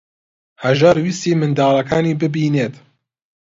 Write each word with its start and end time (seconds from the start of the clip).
هەژار 0.63 0.95
ویستی 1.05 1.33
منداڵەکانی 1.39 2.17
ببینێت. 2.21 2.75